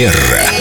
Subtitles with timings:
[0.00, 0.59] Манера.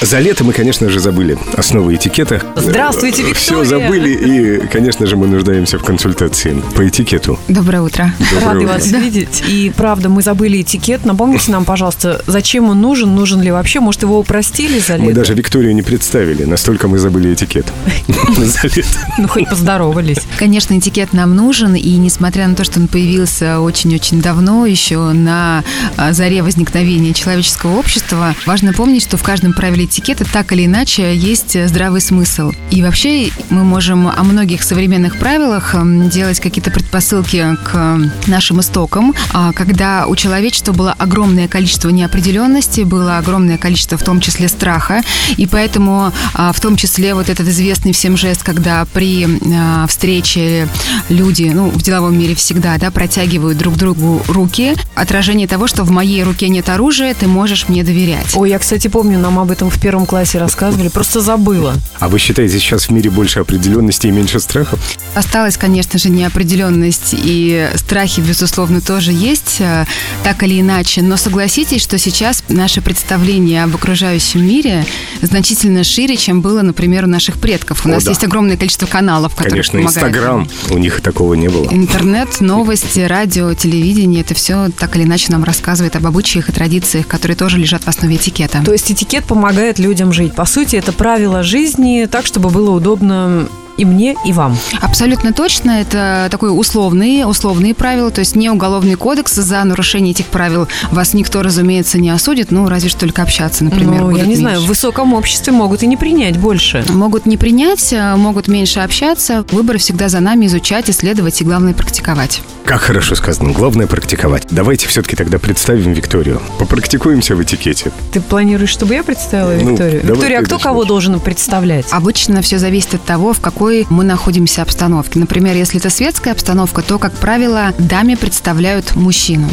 [0.00, 2.40] За лето мы, конечно же, забыли основы этикета.
[2.54, 3.34] Здравствуйте, Виктория.
[3.34, 7.36] Все забыли, и, конечно же, мы нуждаемся в консультации по этикету.
[7.48, 8.14] Доброе утро.
[8.32, 8.68] Доброе Рады утро.
[8.74, 9.42] вас видеть.
[9.48, 11.04] И правда, мы забыли этикет.
[11.04, 13.80] Напомните нам, пожалуйста, зачем он нужен, нужен ли вообще?
[13.80, 15.04] Может, его упростили за лето?
[15.04, 17.66] Мы даже Викторию не представили, настолько мы забыли этикет.
[18.38, 18.88] За лето.
[19.18, 20.18] Ну, хоть поздоровались.
[20.38, 25.64] Конечно, этикет нам нужен, и несмотря на то, что он появился очень-очень давно, еще на
[25.96, 31.14] а, заре возникновения человеческого общества, важно помнить, что в каждом правиле этикета так или иначе
[31.16, 32.52] есть здравый смысл.
[32.70, 39.14] И вообще мы можем о многих современных правилах м, делать какие-то предпосылки к нашим истокам,
[39.32, 45.02] а, когда у человечества было огромное количество неопределенности, было огромное количество в том числе страха,
[45.36, 50.68] и поэтому а, в том числе вот этот известный всем жест, когда при а, встрече
[51.08, 55.90] люди, ну, в деловом мире всегда, да, протягивают друг другу руки, отражение того, что в
[55.90, 58.26] моей руке нет оружия, ты можешь мне доверять.
[58.34, 61.74] Ой, я, кстати, помню, нам об этом в первом классе рассказывали, просто забыла.
[61.98, 64.78] А вы считаете, сейчас в мире больше определенности и меньше страхов?
[65.14, 69.84] Осталась, конечно же, неопределенность, и страхи, безусловно, тоже есть, э,
[70.24, 71.02] так или иначе.
[71.02, 74.86] Но согласитесь, что сейчас наше представление об окружающем мире
[75.22, 77.84] значительно шире, чем было, например, у наших предков.
[77.84, 78.10] У О, нас да.
[78.10, 79.96] есть огромное количество каналов, которые Конечно, помогают.
[79.96, 80.48] Инстаграм.
[80.70, 81.68] У них такого не было.
[81.70, 87.06] Интернет, новости, радио, телевидение, это все так или иначе нам рассказывает об обычаях и традициях,
[87.06, 88.62] которые тоже лежат в основе этикета.
[88.64, 90.34] То есть этикет помогает людям жить.
[90.34, 94.58] По сути, это правило жизни так, чтобы было удобно и мне, и вам.
[94.82, 95.70] Абсолютно точно.
[95.80, 99.32] Это такой условные, условные правила, то есть не уголовный кодекс.
[99.34, 104.02] За нарушение этих правил вас никто, разумеется, не осудит, ну, разве что только общаться, например.
[104.02, 104.68] ну, я не знаю, в меньше.
[104.68, 106.84] высоком обществе могут и не принять больше.
[106.90, 109.44] Могут не принять, а, могут меньше общаться.
[109.52, 112.42] Выбор всегда за нами изучать, исследовать и, главное, практиковать.
[112.64, 113.52] Как хорошо сказано.
[113.52, 114.46] Главное практиковать.
[114.50, 116.42] Давайте все-таки тогда представим Викторию.
[116.58, 117.92] Попрактикуемся в этикете.
[118.12, 120.00] Ты планируешь, чтобы я представила Ну, Викторию?
[120.02, 121.86] давай Виктория, а кто кого должен представлять?
[121.92, 125.18] Обычно все зависит от того, в какой мы находимся обстановке.
[125.18, 129.48] Например, если это светская обстановка, то, как правило, даме представляют мужчину.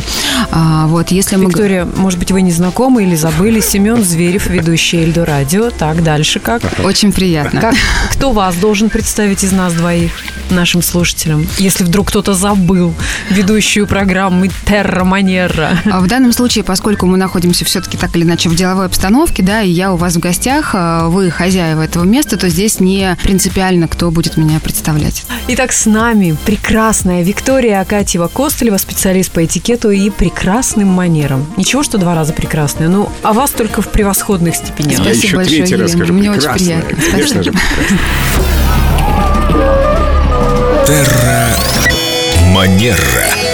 [0.52, 1.46] А, вот, если мы...
[1.46, 3.60] Виктория, может быть, вы не знакомы или забыли.
[3.60, 5.70] Семен Зверев, ведущий Эльдо Радио.
[5.70, 6.62] Так, дальше как?
[6.84, 7.62] Очень приятно.
[7.62, 7.76] Как,
[8.12, 10.12] кто вас должен представить из нас двоих
[10.50, 12.94] нашим слушателям, если вдруг кто-то забыл
[13.30, 15.78] ведущую программы Терра Манера?
[15.86, 19.62] А В данном случае, поскольку мы находимся все-таки так или иначе в деловой обстановке, да,
[19.62, 23.88] и я у вас в гостях, а, вы хозяева этого места, то здесь не принципиально,
[23.88, 25.26] кто будет меня представлять.
[25.48, 31.46] Итак, с нами прекрасная Виктория Акатьева-Костылева, специалист по этикету и прекрасным манерам.
[31.58, 35.00] Ничего, что два раза прекрасная, ну, а вас только в превосходных степенях.
[35.00, 36.14] Я Спасибо еще большое, третий раз скажу.
[36.14, 36.98] Мне очень приятно.
[37.12, 38.00] Конечно прекрасно.
[40.86, 41.48] Терра
[42.54, 43.45] Манера.